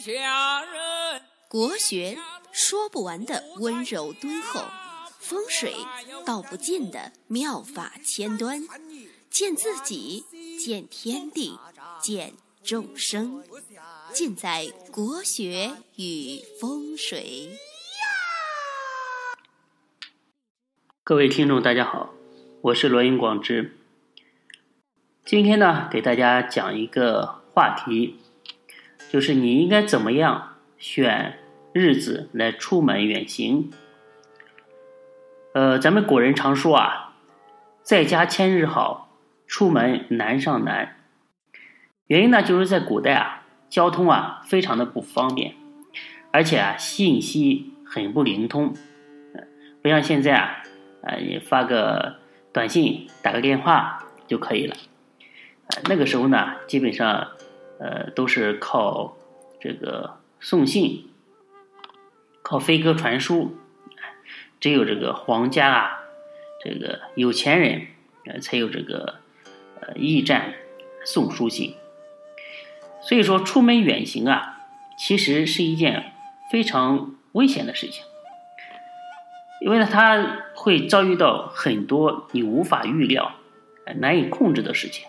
[0.00, 1.22] 下人。
[1.46, 2.16] 国学
[2.52, 4.64] 说不完的温柔敦厚，
[5.18, 5.74] 风水
[6.24, 8.62] 道不尽的妙法千端，
[9.28, 10.24] 见自己，
[10.58, 11.58] 见天地，
[12.00, 12.32] 见
[12.64, 13.44] 众生，
[14.12, 17.58] 尽在国学与风水。
[21.04, 22.14] 各位听众，大家好，
[22.62, 23.76] 我是罗云广之。
[25.26, 28.18] 今天呢，给大家讲一个话题，
[29.10, 31.38] 就是你应该怎么样选
[31.72, 33.70] 日子来出门远行。
[35.52, 37.14] 呃，咱们古人常说啊，
[37.82, 39.16] 在家千日好，
[39.48, 40.96] 出门难上难。
[42.06, 45.54] 原因呢，就是在古代啊，交通啊非常的不方便，
[46.30, 48.74] 而且啊信息很不灵通，
[49.82, 50.62] 不像现在啊，
[51.02, 52.16] 啊你发个
[52.52, 54.76] 短信、打个电话就可以了。
[55.88, 57.28] 那个时候呢，基本上，
[57.80, 59.16] 呃，都是靠
[59.58, 61.08] 这个送信，
[62.42, 63.56] 靠飞鸽传书，
[64.60, 66.00] 只有这个皇家啊，
[66.62, 67.86] 这个有钱人，
[68.26, 69.20] 呃，才有这个
[69.80, 70.54] 呃驿站
[71.04, 71.74] 送书信。
[73.02, 74.60] 所以说，出门远行啊，
[74.98, 76.12] 其实是一件
[76.52, 78.04] 非常危险的事情，
[79.62, 83.36] 因为呢，它会遭遇到很多你无法预料、
[83.96, 85.06] 难以控制的事情。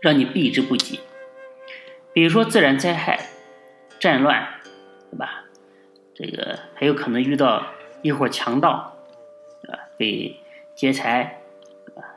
[0.00, 1.00] 让你避之不及，
[2.14, 3.18] 比如说自然灾害、
[3.98, 4.46] 战乱，
[5.10, 5.44] 对吧？
[6.14, 7.66] 这个还有可能遇到
[8.02, 8.96] 一伙强盗，
[9.68, 10.40] 啊，被
[10.76, 11.40] 劫财，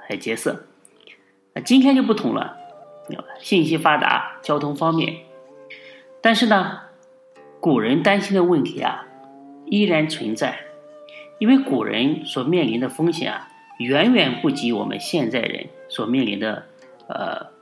[0.08, 0.64] 还劫色。
[1.56, 2.56] 啊，今天就不同了，
[3.40, 5.18] 信息发达，交通方便，
[6.22, 6.82] 但是呢，
[7.60, 9.08] 古人担心的问题啊，
[9.66, 10.60] 依然存在，
[11.40, 16.66] 因为古人所面临的风险啊，远远不及我们现在人所面临的，
[17.10, 17.58] 呃。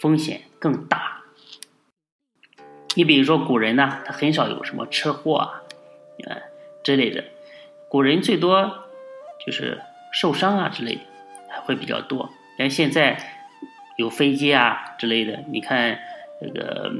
[0.00, 1.13] 风险更大。
[2.94, 5.62] 你比如说，古人呢，他很少有什么车祸啊，
[6.24, 6.42] 呃
[6.82, 7.24] 之类的。
[7.88, 8.84] 古人最多
[9.44, 9.80] 就是
[10.12, 11.00] 受伤啊之类的，
[11.48, 12.30] 还会比较多。
[12.58, 13.18] 但现在
[13.96, 15.98] 有飞机啊之类的，你看
[16.40, 16.92] 这个，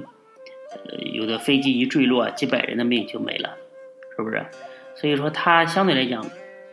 [1.13, 3.57] 有的飞机一坠落，几百人的命就没了，
[4.17, 4.45] 是不是？
[4.95, 6.25] 所以说，它相对来讲，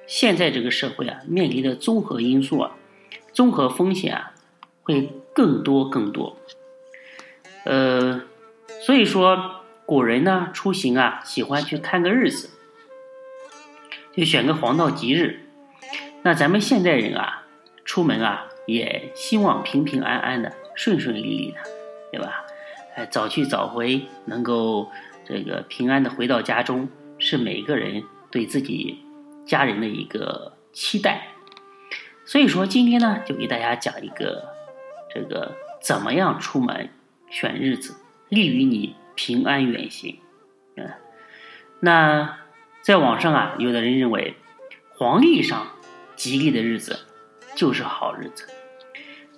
[0.08, 2.76] 现在这个社会啊，面临的综合因素啊，
[3.32, 4.34] 综合风险啊，
[4.84, 5.10] 会。
[5.34, 6.36] 更多更多，
[7.64, 8.22] 呃，
[8.82, 12.50] 所以说古人呢出行啊，喜欢去看个日子，
[14.16, 15.42] 就选个黄道吉日。
[16.24, 17.44] 那咱们现代人啊，
[17.86, 21.58] 出门啊，也希望平平安安的、顺顺利利的，
[22.12, 22.46] 对吧？
[22.96, 24.90] 哎，早去早回，能够
[25.26, 29.00] 这个平安的回到家中，是每个人对自己
[29.46, 31.28] 家人的一个期待。
[32.26, 34.50] 所以说，今天呢，就给大家讲一个。
[35.14, 36.90] 这个怎么样出门
[37.30, 37.94] 选日子，
[38.32, 40.18] 利于你平安远行？
[40.78, 40.90] 嗯，
[41.82, 42.38] 那
[42.82, 44.36] 在网上啊，有的人认为
[44.96, 45.68] 黄历上
[46.16, 47.02] 吉利的日子
[47.56, 48.48] 就是好日子，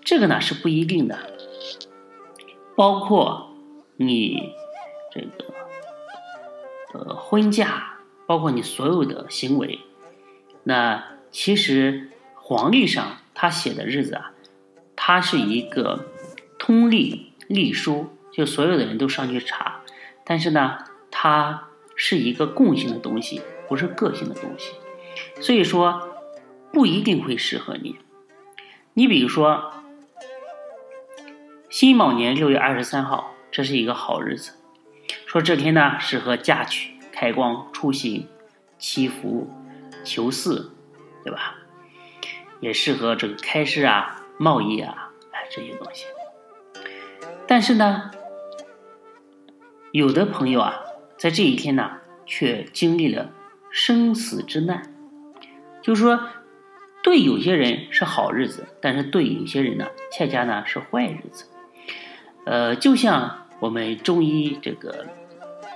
[0.02, 1.18] 这个呢是不一定的。
[2.76, 3.56] 包括
[3.98, 4.53] 你
[5.12, 5.53] 这个
[6.94, 9.80] 呃婚嫁，包括你所有的行为，
[10.64, 14.30] 那其实黄历上他写的日子啊。
[14.96, 16.06] 它是一个
[16.58, 19.82] 通历历书，就所有的人都上去查，
[20.26, 20.80] 但是呢，
[21.12, 24.74] 它是一个共性的东西，不是个性的东西，
[25.42, 26.10] 所以说
[26.72, 27.98] 不一定会适合你。
[28.94, 29.72] 你比如说，
[31.70, 34.54] 辛卯年六月二十三号，这是一个好日子，
[35.26, 38.28] 说这天呢适合嫁娶、开光、出行、
[38.78, 39.48] 祈福、
[40.04, 40.70] 求嗣，
[41.24, 41.56] 对吧？
[42.60, 44.20] 也适合这个开市啊。
[44.40, 46.06] 贸易啊，哎，这些东西。
[47.48, 48.10] 但是呢，
[49.94, 50.81] 有的朋友啊，
[51.20, 53.30] 在这一天呢，却经历了
[53.70, 54.92] 生死之难。
[55.84, 56.20] 就是说，
[57.04, 61.46] 对有些人是好日子，但是对有些人呢，恰恰呢是坏日子。
[62.44, 65.06] 呃，就像我们中医这个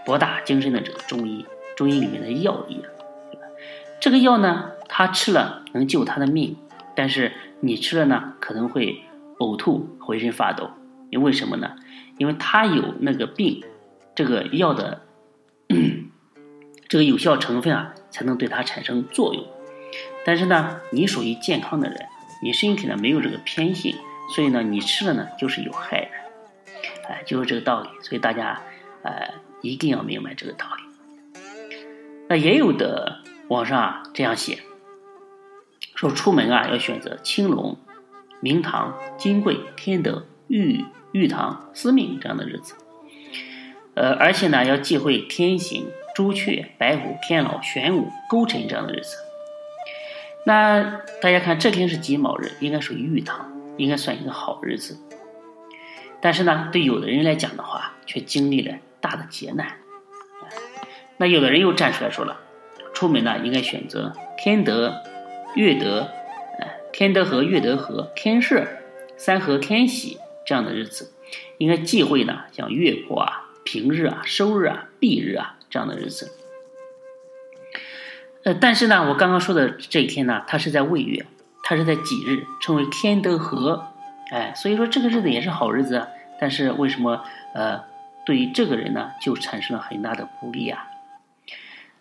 [0.03, 1.45] 博大精深的这个中医，
[1.75, 2.83] 中医里面的药一样，
[4.01, 6.57] 这个药呢，他吃了能救他的命。
[6.95, 8.99] 但是你吃了呢，可能会
[9.37, 10.71] 呕吐、浑身发抖。
[11.11, 11.75] 因为什么呢？
[12.17, 13.61] 因为他有那个病，
[14.17, 15.03] 这个药的
[16.89, 19.45] 这个有效成分啊，才能对它产生作用。
[20.25, 22.07] 但是呢，你属于健康的人，
[22.41, 23.95] 你身体呢没有这个偏性，
[24.33, 26.09] 所以呢，你吃了呢就是有害的。
[27.07, 27.89] 哎，就是这个道理。
[28.01, 28.59] 所以大家
[29.03, 31.39] 呃一定要明白这个道理。
[32.27, 33.19] 那也有的
[33.49, 34.63] 网上啊这样写。
[35.93, 37.77] 说出门啊，要选择青龙、
[38.39, 42.73] 明堂、金贵、天德、玉玉堂、司命这样的日子。
[43.97, 49.17] 呃，而且呢，要忌讳天刑、朱雀、白虎、天老、玄武、勾陈这样的日子。
[50.45, 54.99] 那大家看，这天是己卯日，应该属于玉堂，应该算一个好日子。
[56.21, 59.77] 但是呢，对有的人来讲的话，却经历了大的劫难。
[61.17, 62.39] 那有的人又站出来说了，
[62.93, 65.01] 出门呢应该选择天德、
[65.55, 66.07] 月德，
[66.59, 68.67] 哎，天德和月德和天赦、
[69.17, 71.11] 三合天喜这样的日子，
[71.57, 73.45] 应该忌讳呢像月破啊。
[73.67, 76.31] 平日啊，收日啊，闭日啊，这样的日子。
[78.45, 81.25] 呃，但是呢，我刚刚说的这一天呢，它是在未月，
[81.63, 83.87] 它是在己日，称为天德合，
[84.31, 86.07] 哎，所以说这个日子也是好日子。
[86.39, 87.83] 但是为什么呃，
[88.25, 90.87] 对于这个人呢，就产生了很大的不利啊？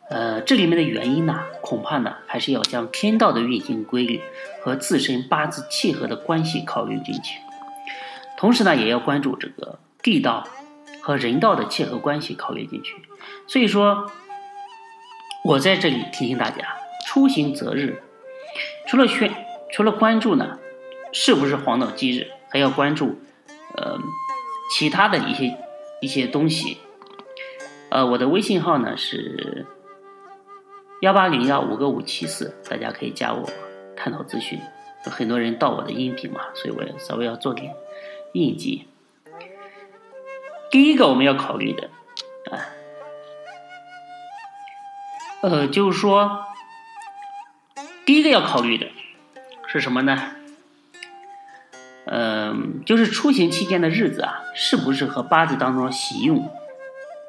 [0.09, 4.21] 呃，这里面的原因呢，恐怕呢，还是要将天道的运行规律
[4.63, 7.41] 和自身八字契合的关系考虑进去，
[8.39, 10.47] 同时呢，也要关注这个地道。
[11.07, 12.97] 和人道的切合关系考虑进去，
[13.47, 14.11] 所以说，
[15.45, 16.67] 我在这里提醒大家，
[17.07, 18.03] 出行择日，
[18.89, 19.33] 除了选，
[19.71, 20.59] 除了关注呢，
[21.13, 23.21] 是不是黄道吉日，还要关注，
[23.77, 23.97] 呃，
[24.77, 25.57] 其他的一些
[26.01, 26.79] 一些东西。
[27.91, 29.65] 呃，我的微信号呢是
[31.03, 33.49] 幺八零幺五个五七四，大家可以加我
[33.97, 34.59] 探讨咨询。
[35.05, 37.73] 很多人盗我的音频嘛，所以我也稍微要做点
[38.33, 38.89] 印记。
[40.71, 41.91] 第一个我们要考虑的，
[42.51, 42.59] 啊，
[45.43, 46.45] 呃，就是说，
[48.05, 48.89] 第一个要考虑的
[49.69, 50.33] 是什么呢？
[52.07, 56.51] 嗯，就是出行期间的日子啊，是不是和八字当中喜用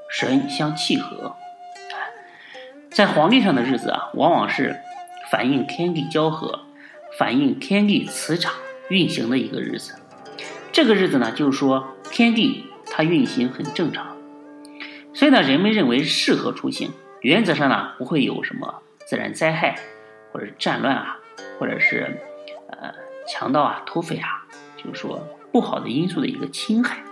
[0.10, 1.36] 神相契合？
[2.92, 4.80] 在黄历上的日子啊，往往是
[5.32, 6.66] 反映天地交合、
[7.18, 8.54] 反映天地磁场
[8.90, 9.96] 运行的一个日子。
[10.72, 12.66] 这个日子呢，就是说天地。
[12.98, 14.18] 它运行很正常，
[15.14, 16.92] 所以呢，人们认为适合出行。
[17.22, 19.76] 原则上呢，不会有什么自然灾害，
[20.32, 21.20] 或者战乱啊，
[21.60, 22.20] 或者是
[22.72, 22.92] 呃
[23.30, 24.48] 强盗啊、土匪啊，
[24.84, 27.04] 就是说不好的因素的一个侵害。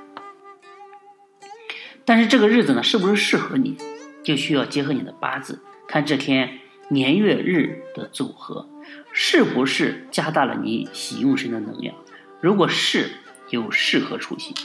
[2.04, 3.78] 但是这个日子呢，是不是适合你，
[4.24, 8.68] 就需要结合你的八字，看这天年月日的组合，
[9.12, 11.96] 是不是加大了你喜用神的能量。
[12.42, 13.12] 如果是，
[13.48, 14.56] 就适合出行。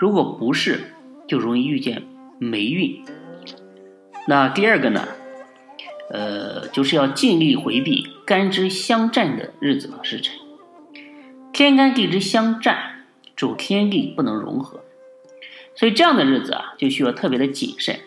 [0.00, 0.94] 如果不是，
[1.28, 2.02] 就容易遇见
[2.38, 3.04] 霉运。
[4.26, 5.06] 那第二个呢？
[6.08, 10.34] 呃，就是要尽力回避干支相战的日子和时辰。
[11.52, 13.04] 天干地支相战，
[13.36, 14.80] 主天地不能融合，
[15.76, 18.00] 所以这样的日子啊，就需要特别的谨慎。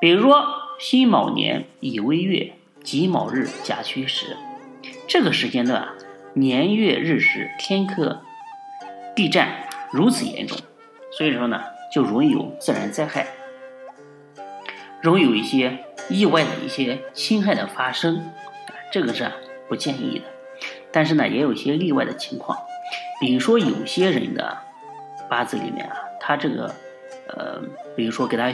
[0.00, 0.46] 比如说
[0.78, 2.52] 辛卯年乙未月
[2.84, 4.36] 己卯日甲戌时，
[5.08, 5.94] 这个时间段，啊
[6.34, 8.22] 年月日时天克
[9.16, 9.62] 地战。
[9.94, 10.58] 如此严重，
[11.12, 11.62] 所以说呢，
[11.92, 13.28] 就容易有自然灾害，
[15.00, 18.20] 容易有一些意外的一些侵害的发生，
[18.90, 19.30] 这个是
[19.68, 20.24] 不建议的。
[20.90, 22.58] 但是呢，也有一些例外的情况，
[23.20, 24.58] 比如说有些人的
[25.30, 26.74] 八字里面啊，他这个
[27.28, 27.62] 呃，
[27.94, 28.52] 比如说给他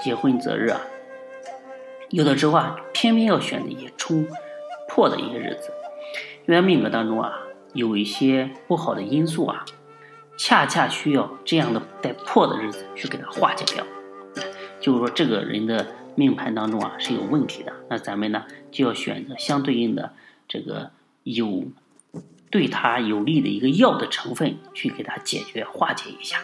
[0.00, 0.80] 结婚择日啊，
[2.08, 4.26] 有的时候啊，偏偏要选择一些冲
[4.88, 5.70] 破的一些日子，
[6.46, 7.40] 因为命格当中啊，
[7.74, 9.66] 有一些不好的因素啊。
[10.38, 13.84] 恰恰需要这样的带破的日子去给他化解掉，
[14.80, 20.14] 就是说这个人的命盘当中啊是有问题的，那咱们呢就要选择相对应的
[20.46, 20.92] 这个
[21.24, 21.64] 有
[22.50, 26.38] 对他有利的一个药的成分去给他解决化解一下。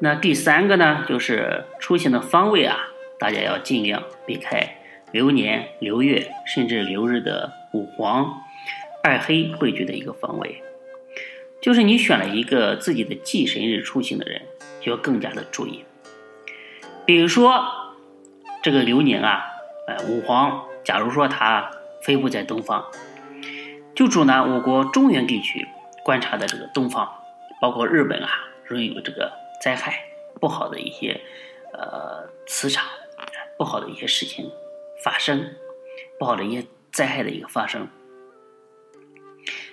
[0.00, 2.78] 那第三个呢，就是出行的方位啊，
[3.18, 4.78] 大家要尽量避开
[5.10, 8.40] 流年、流月甚至流日的五黄、
[9.02, 10.62] 二黑汇聚的一个方位。
[11.60, 14.42] 就是你选了一个自己的忌神日出行的人，
[14.80, 15.84] 就要更加的注意。
[17.04, 17.64] 比如说
[18.62, 19.44] 这个流年啊，
[19.86, 21.70] 哎，五黄，假如说它
[22.02, 22.84] 飞布在东方，
[23.94, 25.66] 就主呢我国中原地区
[26.04, 27.10] 观察的这个东方，
[27.60, 28.30] 包括日本啊，
[28.64, 30.04] 容易有这个灾害，
[30.40, 31.20] 不好的一些
[31.72, 32.86] 呃磁场，
[33.56, 34.50] 不好的一些事情
[35.02, 35.54] 发生，
[36.18, 37.88] 不好的一些灾害的一个发生。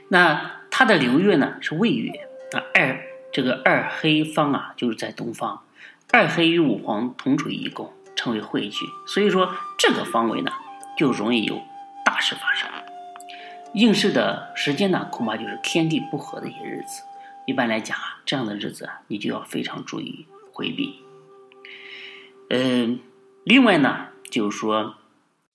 [0.08, 2.12] 那它的流月呢是未月
[2.51, 3.01] 啊，二
[3.32, 5.62] 这个二黑方啊就是在东方，
[6.12, 10.51] 二黑与五黄同处一宫，称为汇聚，所以说这个方位呢
[10.98, 11.62] 就容易有
[12.03, 12.70] 大事发生。
[13.74, 17.03] 应试的时间呢恐怕就是天地不和的一些日子，
[17.46, 21.00] 一般来讲啊这样的日子啊你就要非常注意回避。
[22.50, 23.00] 嗯，
[23.46, 24.96] 另外呢就是说，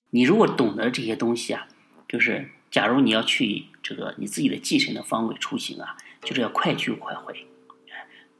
[0.08, 1.66] 你如果懂得这些东西啊，
[2.08, 2.48] 就是。
[2.70, 7.46] 假如你要去这个你自己的忌神的方位出行啊，就是要快去快回，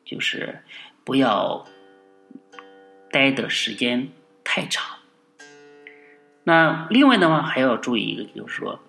[0.05, 0.63] 就是
[1.05, 1.67] 不要
[3.11, 4.09] 待的时间
[4.45, 4.99] 太长。
[6.45, 8.81] 那另外的话还要注意一个，就是说，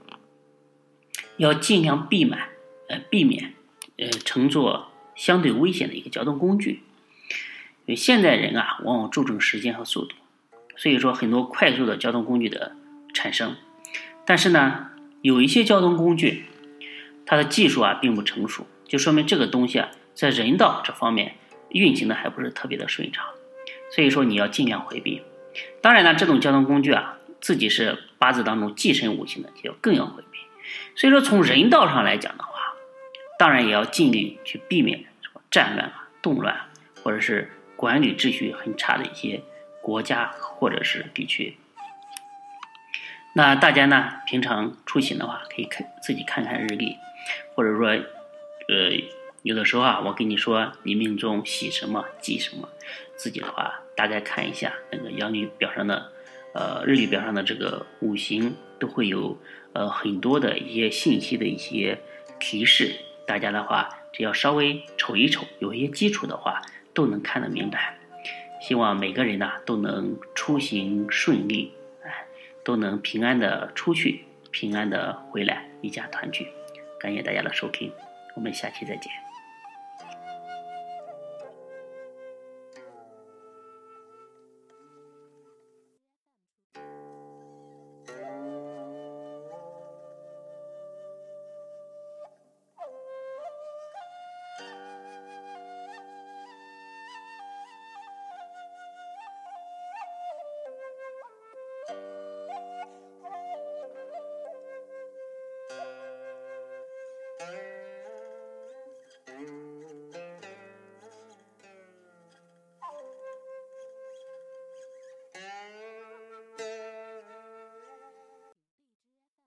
[1.38, 2.40] 要尽量避免，
[2.88, 3.54] 呃，避免，
[3.98, 6.84] 呃，乘坐相对危险的一个交通工具。
[7.86, 10.16] 因为现代人啊，往往注重时间和速度，
[10.78, 12.76] 所以说很多快速的交通工具的
[13.14, 13.58] 产生。
[14.24, 14.91] 但是呢，
[15.22, 16.46] 有一些交通工具，
[17.26, 21.36] 它的技术啊并不成熟，就说明这个东西啊，在人道这方面
[21.70, 23.26] 运行的还不是特别的顺畅。
[23.92, 25.22] 所以说你要尽量回避。
[25.82, 27.18] 当然呢，这种交通工具啊。
[27.42, 30.38] 自己是八字当中忌神五行的，就更要回避。
[30.96, 32.52] 所以说，从人道上来讲的话，
[33.40, 36.70] 当然也要尽力去避免什么战乱啊、动乱啊，
[37.02, 39.42] 或者是管理秩序很差的一些
[39.82, 41.58] 国家或者是地区。
[43.34, 46.98] 那大家呢，平常出行的话，可以看自己看看日历，
[47.56, 48.92] 或者说，呃，
[49.44, 52.68] 有的时候啊，我跟你说你命中喜什么忌什么，
[53.16, 56.12] 自己的话大概看一下那个阳历表上的。
[56.54, 59.40] 呃，日历表上的这个五行都会有
[59.72, 61.98] 呃很多的一些信息的一些
[62.42, 62.94] 提示，
[63.26, 66.62] 大家的话只要稍微瞅一瞅，有一些基础的话
[66.94, 67.98] 都能看得明白。
[68.60, 71.72] 希望每个人呢都能出行顺利，
[72.64, 76.48] 都能平安的出去，平安的回来，一家团聚。
[77.00, 77.92] 感谢大家的收听，
[78.36, 79.31] 我们下期再见。